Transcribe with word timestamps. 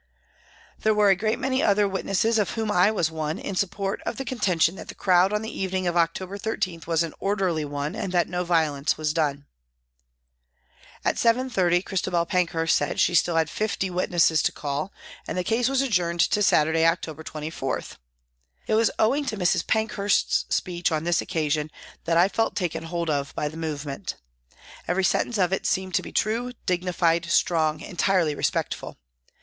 There 0.79 0.95
were 0.95 1.11
a 1.11 1.15
great 1.15 1.37
many 1.37 1.61
other 1.61 1.87
wit 1.87 2.07
nesses, 2.07 2.39
of 2.39 2.49
whom 2.55 2.71
I 2.71 2.89
was 2.89 3.11
one, 3.11 3.37
in 3.37 3.55
support 3.55 4.01
of 4.03 4.17
the 4.17 4.25
con 4.25 4.39
tention 4.39 4.73
that 4.77 4.87
the 4.87 4.95
crowd 4.95 5.31
on 5.31 5.43
the 5.43 5.55
evening 5.59 5.85
of 5.85 5.95
October 5.95 6.39
13 6.39 6.81
was 6.87 7.03
an 7.03 7.13
orderly 7.19 7.65
one, 7.65 7.95
and 7.95 8.11
that 8.11 8.27
no 8.27 8.43
violence 8.43 8.97
was 8.97 9.13
done. 9.13 9.45
At 11.05 11.17
7.30 11.17 11.85
Christabel 11.85 12.25
Pankhurst 12.25 12.75
said 12.75 12.99
she 12.99 13.11
had 13.11 13.17
still 13.19 13.45
fifty 13.45 13.91
witnesses 13.91 14.41
to 14.41 14.51
call, 14.51 14.91
and 15.27 15.37
the 15.37 15.43
case 15.43 15.69
was 15.69 15.83
adjourned 15.83 16.21
to 16.21 16.39
MY 16.39 16.41
CONVERSION 16.41 16.49
29 16.49 16.61
Saturday, 16.61 16.91
October 16.91 17.21
24. 17.21 17.81
It 18.65 18.73
was 18.73 18.89
owing 18.97 19.23
to 19.25 19.37
Mrs. 19.37 19.67
Pank 19.67 19.91
hurst's 19.91 20.45
speech 20.49 20.91
on 20.91 21.03
this 21.03 21.21
occasion 21.21 21.69
that 22.05 22.17
I 22.17 22.27
felt 22.27 22.55
taken 22.55 22.85
hold 22.85 23.11
of 23.11 23.35
by 23.35 23.47
the 23.49 23.55
movement. 23.55 24.15
Every 24.87 25.03
sentence 25.03 25.37
of 25.37 25.53
it 25.53 25.67
seemed 25.67 25.93
to 25.93 26.01
be 26.01 26.11
true, 26.11 26.53
dignified, 26.65 27.25
strong, 27.25 27.81
entirely 27.81 28.33
respectful. 28.33 28.97